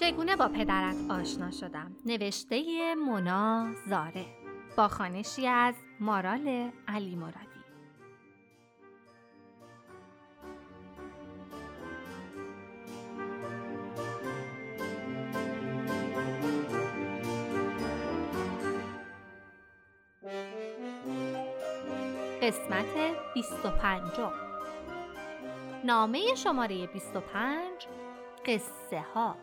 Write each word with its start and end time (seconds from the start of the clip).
چگونه 0.00 0.36
با 0.36 0.48
پدرت 0.48 0.96
آشنا 1.08 1.50
شدم؟ 1.50 1.96
نوشته 2.06 2.94
مونا 2.94 3.66
زاره 3.88 4.26
با 4.76 4.88
خانشی 4.88 5.46
از 5.46 5.74
مارال 6.00 6.70
علی 6.88 7.16
مرادی 7.16 7.47
قسمت 22.42 22.86
25 23.34 24.02
نامه 25.84 26.34
شماره 26.34 26.86
25 26.86 27.86
قصه 28.46 29.04
ها. 29.14 29.36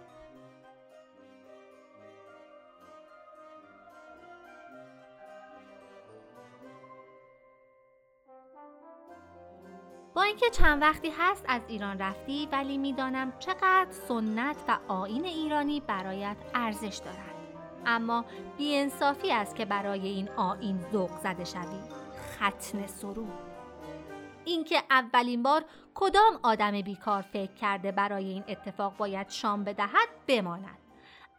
با 10.13 10.23
اینکه 10.23 10.49
چند 10.49 10.81
وقتی 10.81 11.11
هست 11.17 11.45
از 11.47 11.61
ایران 11.67 11.99
رفتی 11.99 12.47
ولی 12.51 12.77
می‌دانم 12.77 13.33
چقدر 13.39 13.91
سنت 13.91 14.57
و 14.67 14.77
آین 14.87 15.25
ایرانی 15.25 15.79
برایت 15.79 16.37
ارزش 16.53 16.97
دارد 17.05 17.35
اما 17.85 18.25
بیانصافی 18.57 19.31
است 19.31 19.55
که 19.55 19.65
برای 19.65 20.07
این 20.07 20.29
آین 20.29 20.85
ذوق 20.91 21.17
زده 21.19 21.43
شوی. 21.43 22.04
ختن 22.35 22.87
سرود 22.87 23.33
اینکه 24.45 24.83
اولین 24.89 25.43
بار 25.43 25.65
کدام 25.95 26.39
آدم 26.43 26.81
بیکار 26.81 27.21
فکر 27.21 27.53
کرده 27.53 27.91
برای 27.91 28.25
این 28.25 28.43
اتفاق 28.47 28.97
باید 28.97 29.29
شام 29.29 29.63
بدهد 29.63 30.09
بماند 30.27 30.77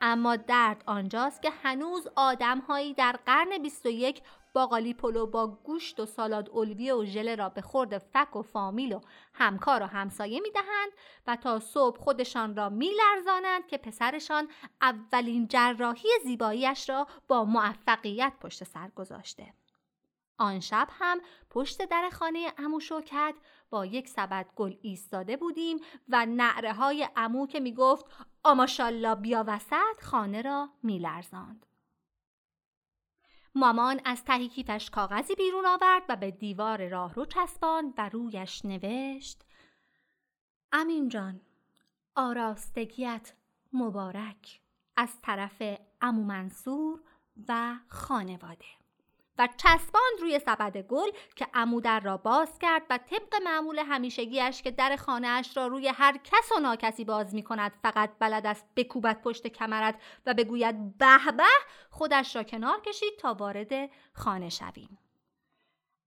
اما 0.00 0.36
درد 0.36 0.82
آنجاست 0.86 1.42
که 1.42 1.50
هنوز 1.62 2.08
آدمهایی 2.16 2.94
در 2.94 3.18
قرن 3.26 3.58
21 3.62 4.22
باقالی 4.52 4.94
پلو 4.94 5.26
با 5.26 5.46
گوشت 5.46 6.00
و 6.00 6.06
سالاد 6.06 6.50
الویه 6.54 6.94
و 6.94 7.04
ژله 7.04 7.34
را 7.34 7.48
به 7.48 7.60
خورد 7.60 7.98
فک 7.98 8.36
و 8.36 8.42
فامیل 8.42 8.92
و 8.92 9.00
همکار 9.32 9.82
و 9.82 9.86
همسایه 9.86 10.40
می 10.40 10.50
دهند 10.50 10.92
و 11.26 11.36
تا 11.36 11.60
صبح 11.60 12.00
خودشان 12.00 12.56
را 12.56 12.68
می 12.68 12.90
لرزانند 12.90 13.66
که 13.66 13.78
پسرشان 13.78 14.48
اولین 14.80 15.48
جراحی 15.48 16.08
زیباییش 16.24 16.90
را 16.90 17.06
با 17.28 17.44
موفقیت 17.44 18.32
پشت 18.40 18.64
سر 18.64 18.88
گذاشته. 18.96 19.52
آن 20.38 20.60
شب 20.60 20.88
هم 20.90 21.20
پشت 21.50 21.88
در 21.88 22.10
خانه 22.12 22.52
امو 22.58 22.80
شوکت 22.80 23.34
با 23.70 23.86
یک 23.86 24.08
سبد 24.08 24.46
گل 24.56 24.74
ایستاده 24.82 25.36
بودیم 25.36 25.78
و 26.08 26.26
نعره 26.26 26.72
های 26.72 27.08
امو 27.16 27.46
که 27.46 27.60
می 27.60 27.74
گفت 27.74 28.04
آماشالله 28.42 29.14
بیا 29.14 29.44
وسط 29.46 30.02
خانه 30.02 30.42
را 30.42 30.68
می 30.82 30.98
لرزاند. 30.98 31.66
مامان 33.54 34.00
از 34.04 34.24
ته 34.24 34.48
کیفش 34.48 34.90
کاغذی 34.90 35.34
بیرون 35.34 35.66
آورد 35.66 36.02
و 36.08 36.16
به 36.16 36.30
دیوار 36.30 36.88
راهرو 36.88 37.24
چسباند 37.24 37.94
و 37.98 38.08
رویش 38.08 38.64
نوشت 38.64 39.44
امین 40.72 41.08
جان 41.08 41.40
آراستگیت 42.16 43.32
مبارک 43.72 44.60
از 44.96 45.20
طرف 45.22 45.62
امو 46.00 46.24
منصور 46.24 47.00
و 47.48 47.76
خانواده 47.88 48.66
و 49.38 49.48
چسباند 49.56 50.20
روی 50.20 50.38
سبد 50.38 50.76
گل 50.76 51.08
که 51.36 51.46
امودر 51.54 52.00
را 52.00 52.16
باز 52.16 52.58
کرد 52.58 52.82
و 52.90 52.98
طبق 52.98 53.42
معمول 53.44 53.78
همیشگیش 53.78 54.62
که 54.62 54.70
در 54.70 54.96
خانهاش 54.96 55.56
را 55.56 55.66
روی 55.66 55.88
هر 55.88 56.16
کس 56.24 56.52
و 56.56 56.60
ناکسی 56.60 57.04
باز 57.04 57.34
می 57.34 57.42
کند 57.42 57.72
فقط 57.82 58.10
بلد 58.18 58.46
است 58.46 58.66
بکوبت 58.76 59.22
پشت 59.22 59.46
کمرت 59.46 59.94
و 60.26 60.34
بگوید 60.34 60.98
به 60.98 61.32
به 61.36 61.44
خودش 61.90 62.36
را 62.36 62.42
کنار 62.42 62.80
کشید 62.80 63.16
تا 63.18 63.34
وارد 63.34 63.90
خانه 64.12 64.48
شویم. 64.48 64.98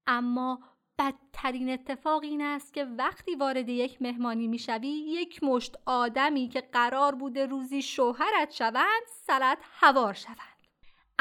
اما 0.07 0.59
بدترین 0.99 1.69
اتفاق 1.69 2.23
این 2.23 2.41
است 2.41 2.73
که 2.73 2.83
وقتی 2.83 3.35
وارد 3.35 3.69
یک 3.69 4.01
مهمانی 4.01 4.47
می‌شوی 4.47 4.87
یک 4.87 5.43
مشت 5.43 5.75
آدمی 5.85 6.47
که 6.47 6.61
قرار 6.61 7.15
بوده 7.15 7.45
روزی 7.45 7.81
شوهرت 7.81 8.51
شوند 8.51 9.03
سرت 9.07 9.57
هوار 9.63 10.13
شوند 10.13 10.48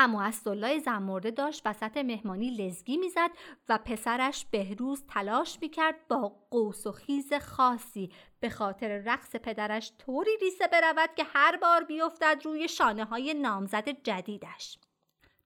اما 0.01 0.23
اسدالله 0.23 0.79
زمرده 0.79 1.31
داشت 1.31 1.63
وسط 1.67 1.97
مهمانی 1.97 2.51
لزگی 2.51 2.97
می‌زد 2.97 3.31
و 3.69 3.79
پسرش 3.85 4.47
بهروز 4.51 5.05
تلاش 5.09 5.59
می‌کرد 5.63 6.09
با 6.09 6.29
قوس 6.51 6.87
و 6.87 6.93
خیز 6.93 7.33
خاصی 7.33 8.13
به 8.41 8.51
خاطر 8.51 8.99
رقص 8.99 9.37
پدرش 9.37 9.93
طوری 9.99 10.31
ریسه 10.41 10.67
برود 10.67 11.15
که 11.17 11.25
هر 11.35 11.57
بار 11.57 11.85
بیفتد 11.85 12.41
روی 12.45 12.69
شانه 12.69 13.05
های 13.05 13.35
نامزد 13.35 13.89
جدیدش. 13.89 14.79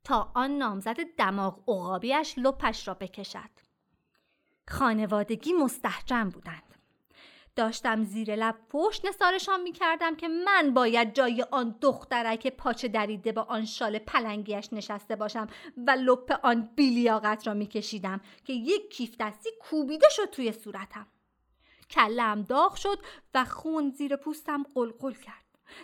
تا 0.05 0.33
آن 0.35 0.51
نامزد 0.51 0.97
دماغ 1.19 1.59
عقابیش 1.69 2.35
لپش 2.39 2.89
را 2.89 2.95
بکشد. 2.95 3.51
خانوادگی 4.69 5.53
مستحجم 5.53 6.29
بودند. 6.29 6.72
داشتم 7.57 8.05
زیر 8.05 8.37
لب 8.37 8.57
نثارشان 9.05 9.63
می 9.63 9.73
کردم 9.73 10.17
که 10.17 10.29
من 10.29 10.75
باید 10.75 11.15
جای 11.15 11.47
آن 11.51 11.77
دخترک 11.81 12.47
پاچه 12.47 12.89
دریده 12.89 13.33
با 13.33 13.43
آن 13.43 13.65
شال 13.65 13.99
پلنگیش 13.99 14.73
نشسته 14.73 15.17
باشم 15.17 15.47
و 15.77 15.91
لپ 15.91 16.41
آن 16.43 16.71
بیلیاقت 16.77 17.47
را 17.47 17.55
می 17.55 17.67
کشیدم 17.67 18.21
که 18.45 18.53
یک 18.53 18.91
کیف 18.91 19.17
دستی 19.21 19.51
کوبیده 19.61 20.07
شد 20.11 20.31
توی 20.31 20.53
صورتم. 20.53 21.07
کلم 21.91 22.43
داغ 22.43 22.75
شد 22.75 22.99
و 23.35 23.45
خون 23.45 23.91
زیر 23.91 24.17
پوستم 24.17 24.63
قلقل 24.75 25.13
کرد. 25.13 25.42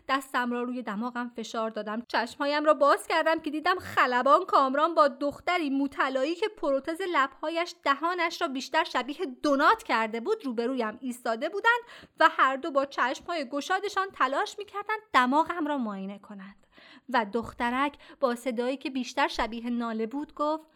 دستم 0.09 0.53
را 0.53 0.63
روی 0.63 0.83
دماغم 0.83 1.29
فشار 1.37 1.71
دادم. 1.71 2.03
چشمهایم 2.09 2.65
را 2.65 2.75
باز 2.75 3.07
کردم 3.07 3.41
که 3.41 3.51
دیدم 3.51 3.79
خلبان 3.79 4.45
کامران 4.45 4.95
با 4.95 5.09
دختری 5.09 5.71
موطلایی 5.71 6.35
که 6.35 6.49
پروتز 6.49 7.01
لبهایش 7.15 7.75
دهانش 7.85 8.43
را 8.43 8.49
بیشتر 8.49 8.85
شبیه 8.85 9.17
دونات 9.43 9.83
کرده 9.83 10.21
بود 10.21 10.45
روبرویم 10.45 10.99
ایستاده 11.01 11.49
بودند 11.49 11.81
و 12.21 12.29
هر 12.33 12.57
دو 12.57 12.71
با 12.71 12.85
چشمهای 12.85 13.49
گشادشان 13.49 14.09
تلاش 14.11 14.59
می‌کردند 14.59 15.01
دماغم 15.13 15.67
را 15.67 15.79
معاینه 15.79 16.19
کنند. 16.19 16.67
و 17.09 17.27
دخترک 17.33 17.99
با 18.21 18.35
صدایی 18.35 18.77
که 18.77 18.91
بیشتر 18.91 19.29
شبیه 19.29 19.71
ناله 19.71 20.07
بود 20.07 20.35
گفت 20.35 20.67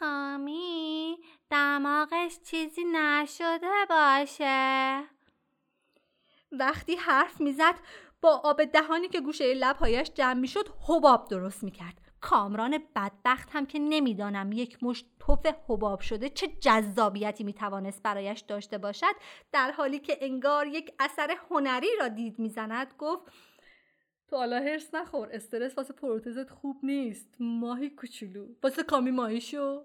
کامی 0.00 1.16
دماغش 1.50 2.38
چیزی 2.44 2.84
نشده 2.84 3.86
باشه. 3.88 5.17
وقتی 6.52 6.94
حرف 6.96 7.40
می‌زد 7.40 7.74
با 8.22 8.40
آب 8.44 8.64
دهانی 8.64 9.08
که 9.08 9.20
گوشه 9.20 9.54
لبهایش 9.54 10.10
جمع 10.10 10.40
می‌شد 10.40 10.68
حباب 10.88 11.28
درست 11.28 11.64
می‌کرد. 11.64 12.00
کامران 12.20 12.78
بدبخت 12.96 13.48
هم 13.52 13.66
که 13.66 13.78
نمی‌دانم 13.78 14.52
یک 14.52 14.82
مشت 14.82 15.06
توف 15.18 15.46
حباب 15.68 16.00
شده 16.00 16.28
چه 16.28 16.46
جذابیتی 16.46 17.44
می‌توانست 17.44 18.02
برایش 18.02 18.40
داشته 18.40 18.78
باشد 18.78 19.14
در 19.52 19.70
حالی 19.70 19.98
که 19.98 20.18
انگار 20.20 20.66
یک 20.66 20.92
اثر 20.98 21.36
هنری 21.50 21.88
را 22.00 22.08
دید 22.08 22.38
می‌زند 22.38 22.94
گفت 22.98 23.32
تو 24.28 24.36
حالا 24.36 24.56
هرس 24.56 24.94
نخور 24.94 25.28
استرس 25.32 25.78
واسه 25.78 25.94
پروتزت 25.94 26.50
خوب 26.50 26.76
نیست 26.82 27.36
ماهی 27.40 27.90
کوچولو. 27.90 28.46
واسه 28.62 28.82
کامی 28.82 29.10
ماهی 29.10 29.40
شو 29.40 29.84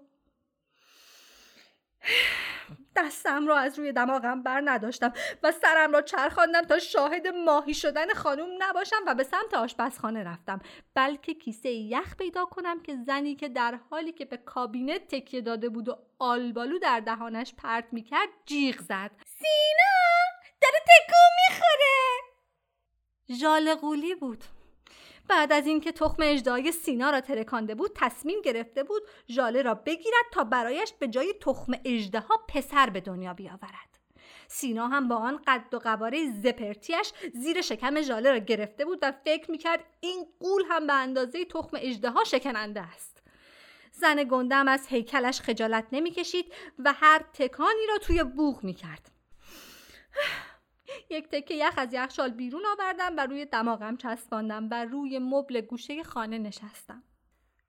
دستم 2.96 3.46
را 3.46 3.58
از 3.58 3.78
روی 3.78 3.92
دماغم 3.92 4.42
بر 4.42 4.62
نداشتم 4.64 5.12
و 5.42 5.52
سرم 5.52 5.92
را 5.92 6.02
چرخاندم 6.02 6.62
تا 6.62 6.78
شاهد 6.78 7.26
ماهی 7.26 7.74
شدن 7.74 8.14
خانوم 8.14 8.48
نباشم 8.58 8.96
و 9.06 9.14
به 9.14 9.22
سمت 9.24 9.54
آشپزخانه 9.54 10.24
رفتم. 10.24 10.58
بلکه 10.94 11.34
کیسه 11.34 11.70
یخ 11.70 12.16
پیدا 12.16 12.44
کنم 12.44 12.82
که 12.82 12.96
زنی 12.96 13.34
که 13.34 13.48
در 13.48 13.78
حالی 13.90 14.12
که 14.12 14.24
به 14.24 14.36
کابینت 14.36 15.08
تکیه 15.08 15.40
داده 15.40 15.68
بود 15.68 15.88
و 15.88 15.96
آلبالو 16.18 16.78
در 16.78 17.00
دهانش 17.00 17.54
پرت 17.54 17.84
می‌کرد 17.92 18.28
جیغ 18.46 18.80
زد. 18.80 19.10
سینا! 19.26 20.04
داره 20.62 20.78
تکون 20.86 21.30
می‌خوره! 21.48 22.34
ژال 23.40 23.74
قولی 23.74 24.14
بود. 24.14 24.44
بعد 25.28 25.52
از 25.52 25.66
اینکه 25.66 25.92
تخم 25.92 26.22
اجدای 26.22 26.72
سینا 26.72 27.10
را 27.10 27.20
ترکانده 27.20 27.74
بود 27.74 27.90
تصمیم 27.94 28.40
گرفته 28.40 28.82
بود 28.82 29.02
ژاله 29.28 29.62
را 29.62 29.74
بگیرد 29.74 30.24
تا 30.32 30.44
برایش 30.44 30.92
به 30.98 31.08
جای 31.08 31.34
تخم 31.40 31.72
ها 32.28 32.36
پسر 32.48 32.90
به 32.90 33.00
دنیا 33.00 33.34
بیاورد. 33.34 33.98
سینا 34.48 34.88
هم 34.88 35.08
با 35.08 35.16
آن 35.16 35.40
قد 35.46 35.74
و 35.74 35.78
قواره 35.78 36.32
زپرتیش 36.42 37.12
زیر 37.34 37.60
شکم 37.60 38.02
ژاله 38.02 38.30
را 38.30 38.38
گرفته 38.38 38.84
بود 38.84 38.98
و 39.02 39.12
فکر 39.24 39.50
می‌کرد 39.50 39.84
این 40.00 40.26
قول 40.40 40.62
هم 40.68 40.86
به 40.86 40.92
اندازه 40.92 41.44
تخم 41.44 41.76
ها 42.04 42.24
شکننده 42.24 42.80
است. 42.80 43.22
زن 43.92 44.24
گندم 44.24 44.68
از 44.68 44.86
هیکلش 44.88 45.40
خجالت 45.40 45.86
نمی‌کشید 45.92 46.52
و 46.78 46.92
هر 46.92 47.24
تکانی 47.32 47.86
را 47.88 47.98
توی 47.98 48.24
بوغ 48.24 48.64
می‌کرد. 48.64 49.10
یک 51.10 51.28
تکه 51.28 51.54
یخ 51.54 51.74
از 51.76 51.92
یخشال 51.92 52.30
بیرون 52.30 52.62
آوردم 52.66 53.16
و 53.16 53.26
روی 53.26 53.44
دماغم 53.44 53.96
چسباندم 53.96 54.68
و 54.70 54.84
روی 54.84 55.18
مبل 55.18 55.60
گوشه 55.60 56.02
خانه 56.02 56.38
نشستم 56.38 57.02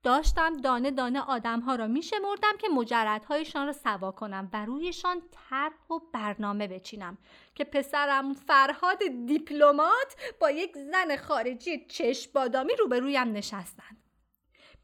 داشتم 0.06 0.56
دانه 0.56 0.90
دانه 0.90 1.20
آدم 1.20 1.60
ها 1.60 1.74
را 1.74 1.86
می 1.86 2.02
شمردم 2.02 2.56
که 2.58 2.68
مجردهایشان 2.68 3.66
را 3.66 3.72
سوا 3.72 4.12
کنم 4.12 4.50
و 4.52 4.64
رویشان 4.64 5.22
طرح 5.30 5.86
و 5.90 5.98
برنامه 6.12 6.68
بچینم 6.68 7.18
که 7.54 7.64
پسرم 7.64 8.34
فرهاد 8.34 8.98
دیپلمات 9.26 10.16
با 10.40 10.50
یک 10.50 10.76
زن 10.76 11.16
خارجی 11.16 11.86
چشم 11.88 12.30
بادامی 12.34 12.72
روبرویم 12.78 13.32
نشستند. 13.32 13.96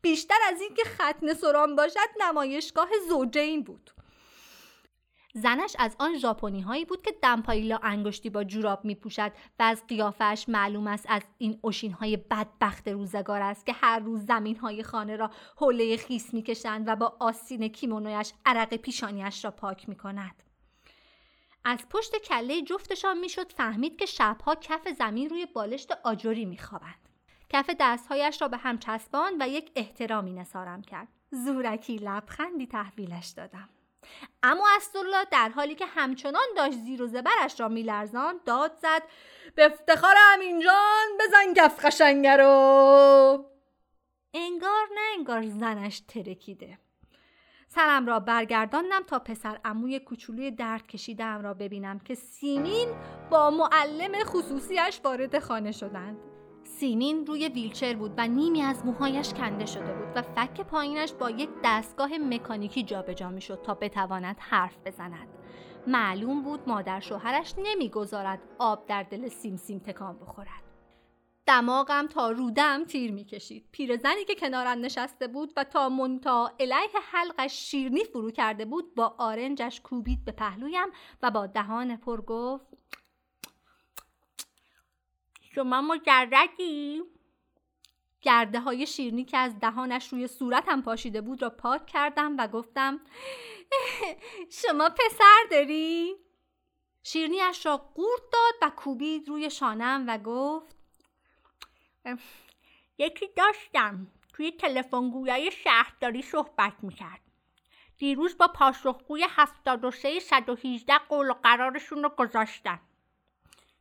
بیشتر 0.00 0.38
از 0.52 0.60
اینکه 0.60 0.82
ختن 0.84 1.34
سران 1.34 1.76
باشد 1.76 2.08
نمایشگاه 2.20 2.88
زوجین 3.08 3.62
بود. 3.62 3.90
زنش 5.34 5.76
از 5.78 5.96
آن 5.98 6.18
ژاپنی 6.18 6.60
هایی 6.60 6.84
بود 6.84 7.02
که 7.02 7.14
دمپایلا 7.22 7.80
انگشتی 7.82 8.30
با 8.30 8.44
جوراب 8.44 8.84
می 8.84 8.94
پوشد 8.94 9.32
و 9.58 9.62
از 9.62 9.86
قیافش 9.88 10.44
معلوم 10.48 10.86
است 10.86 11.06
از 11.08 11.22
این 11.38 11.58
اوشین 11.62 11.92
های 11.92 12.16
بدبخت 12.16 12.88
روزگار 12.88 13.42
است 13.42 13.66
که 13.66 13.72
هر 13.72 13.98
روز 13.98 14.26
زمین 14.26 14.56
های 14.56 14.82
خانه 14.82 15.16
را 15.16 15.30
حوله 15.56 15.96
خیس 15.96 16.34
می 16.34 16.42
کشند 16.42 16.88
و 16.88 16.96
با 16.96 17.16
آستین 17.20 17.68
کیمونویش 17.68 18.32
عرق 18.46 18.76
پیشانیش 18.76 19.44
را 19.44 19.50
پاک 19.50 19.88
می 19.88 19.96
کند. 19.96 20.42
از 21.64 21.88
پشت 21.90 22.16
کله 22.16 22.62
جفتشان 22.62 23.18
می‌شد 23.18 23.52
فهمید 23.52 23.96
که 23.98 24.06
شبها 24.06 24.54
کف 24.54 24.88
زمین 24.98 25.30
روی 25.30 25.46
بالشت 25.46 25.92
آجوری 26.04 26.44
میخوابند. 26.44 27.08
کف 27.48 27.70
دستهایش 27.80 28.42
را 28.42 28.48
به 28.48 28.56
هم 28.56 28.78
چسبان 28.78 29.32
و 29.40 29.48
یک 29.48 29.72
احترامی 29.76 30.32
نسارم 30.32 30.82
کرد. 30.82 31.08
زورکی 31.30 31.96
لبخندی 31.96 32.66
تحویلش 32.66 33.28
دادم. 33.28 33.68
اما 34.42 34.68
اسدالله 34.76 35.24
در 35.30 35.48
حالی 35.48 35.74
که 35.74 35.86
همچنان 35.86 36.46
داشت 36.56 36.78
زیر 36.78 37.02
و 37.02 37.06
زبرش 37.06 37.60
را 37.60 37.68
میلرزان 37.68 38.40
داد 38.46 38.78
زد 38.82 39.02
به 39.54 39.64
افتخار 39.64 40.14
امینجان 40.34 41.06
بزن 41.20 41.52
گف 41.56 41.84
قشنگه 41.84 42.36
رو. 42.36 43.44
انگار 44.34 44.86
نه 44.94 45.00
انگار 45.18 45.46
زنش 45.46 46.00
ترکیده. 46.00 46.78
سرم 47.68 48.06
را 48.06 48.20
برگرداندم 48.20 49.02
تا 49.02 49.18
پسر 49.18 49.60
اموی 49.64 49.98
کوچولوی 49.98 50.50
درد 50.50 50.86
کشیدم 50.86 51.42
را 51.42 51.54
ببینم 51.54 51.98
که 51.98 52.14
سیمین 52.14 52.88
با 53.30 53.50
معلم 53.50 54.24
خصوصیش 54.24 55.00
وارد 55.04 55.38
خانه 55.38 55.72
شدند. 55.72 56.31
سیمین 56.64 57.26
روی 57.26 57.48
ویلچر 57.48 57.94
بود 57.94 58.14
و 58.16 58.28
نیمی 58.28 58.62
از 58.62 58.86
موهایش 58.86 59.34
کنده 59.34 59.66
شده 59.66 59.92
بود 59.92 60.16
و 60.16 60.22
فک 60.22 60.60
پایینش 60.60 61.12
با 61.12 61.30
یک 61.30 61.50
دستگاه 61.64 62.18
مکانیکی 62.18 62.82
جابجا 62.82 63.30
می‌شد 63.30 63.62
تا 63.62 63.74
بتواند 63.74 64.36
حرف 64.40 64.78
بزند. 64.86 65.28
معلوم 65.86 66.42
بود 66.42 66.60
مادر 66.66 67.00
شوهرش 67.00 67.54
نمی‌گذارد 67.58 68.40
آب 68.58 68.86
در 68.86 69.02
دل 69.02 69.28
سیم 69.28 69.56
سیم 69.56 69.78
تکان 69.78 70.18
بخورد. 70.18 70.62
دماغم 71.46 72.06
تا 72.06 72.30
رودم 72.30 72.84
تیر 72.84 73.12
می‌کشید. 73.12 73.68
پیرزنی 73.72 74.24
که 74.24 74.34
کنارم 74.34 74.80
نشسته 74.80 75.28
بود 75.28 75.52
و 75.56 75.64
تا 75.64 75.88
منتا 75.88 76.52
علیه 76.60 77.00
حلقش 77.12 77.52
شیرنی 77.52 78.04
فرو 78.04 78.30
کرده 78.30 78.64
بود 78.64 78.94
با 78.94 79.14
آرنجش 79.18 79.80
کوبید 79.80 80.24
به 80.24 80.32
پهلویم 80.32 80.88
و 81.22 81.30
با 81.30 81.46
دهان 81.46 81.96
پر 81.96 82.20
گفت 82.20 82.66
شما 85.54 85.80
مجردی؟ 85.80 87.02
گرده 88.22 88.60
های 88.60 88.86
شیرنی 88.86 89.24
که 89.24 89.38
از 89.38 89.60
دهانش 89.60 90.08
روی 90.08 90.28
صورتم 90.28 90.82
پاشیده 90.82 91.20
بود 91.20 91.42
را 91.42 91.50
پاک 91.50 91.86
کردم 91.86 92.36
و 92.38 92.48
گفتم 92.48 93.00
شما 94.62 94.88
پسر 94.88 95.40
داری؟ 95.50 96.14
شیرنیش 97.02 97.66
را 97.66 97.76
قورت 97.76 98.22
داد 98.32 98.54
و 98.62 98.72
کوبید 98.76 99.28
روی 99.28 99.50
شانم 99.50 100.04
و 100.08 100.18
گفت 100.18 100.76
یکی 102.98 103.28
داشتم 103.36 104.06
توی 104.32 104.52
تلفن 104.52 105.10
گویای 105.10 105.50
شهرداری 105.50 106.22
صحبت 106.22 106.74
می‌کرد 106.82 107.20
دیروز 107.98 108.38
با 108.38 108.48
پاسخگوی 108.48 109.26
73 109.28 110.20
118 110.20 110.98
قول 110.98 111.30
و 111.30 111.34
قرارشون 111.34 112.02
رو 112.02 112.08
گذاشتن 112.08 112.80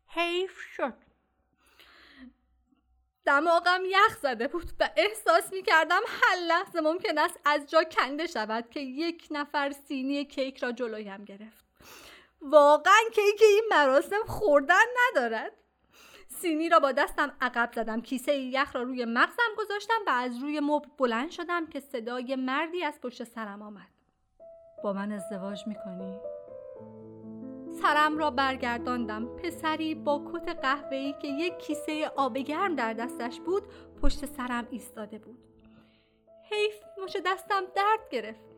حیف 0.07 0.59
شد 0.75 1.10
دماغم 3.31 3.81
یخ 3.85 4.17
زده 4.21 4.47
بود 4.47 4.71
و 4.79 4.89
احساس 4.95 5.53
می 5.53 5.63
کردم 5.63 6.01
هر 6.07 6.35
لحظه 6.47 6.81
ممکن 6.81 7.17
است 7.17 7.39
از 7.45 7.69
جا 7.69 7.83
کنده 7.83 8.27
شود 8.27 8.69
که 8.69 8.79
یک 8.79 9.27
نفر 9.31 9.71
سینی 9.71 10.25
کیک 10.25 10.63
را 10.63 10.71
جلویم 10.71 11.25
گرفت. 11.25 11.65
واقعا 12.41 13.01
کیک 13.13 13.41
این 13.41 13.63
مراسم 13.69 14.23
خوردن 14.27 14.85
ندارد. 15.09 15.51
سینی 16.27 16.69
را 16.69 16.79
با 16.79 16.91
دستم 16.91 17.33
عقب 17.41 17.71
زدم 17.75 18.01
کیسه 18.01 18.35
یخ 18.35 18.75
را 18.75 18.83
روی 18.83 19.05
مغزم 19.05 19.55
گذاشتم 19.57 19.99
و 20.07 20.09
از 20.09 20.37
روی 20.37 20.59
مبل 20.59 20.89
بلند 20.97 21.31
شدم 21.31 21.67
که 21.67 21.79
صدای 21.79 22.35
مردی 22.35 22.83
از 22.83 23.01
پشت 23.01 23.23
سرم 23.23 23.61
آمد. 23.61 23.89
با 24.83 24.93
من 24.93 25.11
ازدواج 25.11 25.67
می‌کنی؟ 25.67 26.19
سرم 27.71 28.17
را 28.17 28.31
برگرداندم. 28.31 29.25
پسری 29.25 29.95
با 29.95 30.31
کت 30.33 30.59
قهوه‌ای 30.61 31.15
که 31.21 31.27
یک 31.27 31.57
کیسه 31.57 32.11
آب 32.15 32.37
گرم 32.37 32.75
در 32.75 32.93
دستش 32.93 33.39
بود 33.39 33.63
پشت 34.01 34.25
سرم 34.25 34.67
ایستاده 34.71 35.19
بود. 35.19 35.37
حیف 36.51 36.75
مچ 37.03 37.17
دستم 37.25 37.61
درد 37.75 38.09
گرفت. 38.11 38.51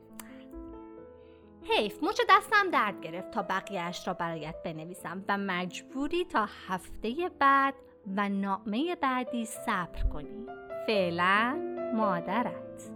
حیف 1.64 2.04
مچ 2.04 2.20
دستم 2.30 2.70
درد 2.72 3.02
گرفت 3.02 3.32
تا 3.32 3.42
بقیهش 3.42 4.08
را 4.08 4.14
برایت 4.14 4.56
بنویسم 4.66 5.26
و 5.28 5.38
مجبوری 5.38 6.26
تا 6.26 6.48
هفته 6.68 7.32
بعد 7.40 7.74
و 8.18 8.30
نامه 8.30 8.96
بعدی 8.96 9.46
صبر 9.46 10.04
کنی. 10.14 10.46
فعلا 10.88 11.60
مادرت. 11.96 12.93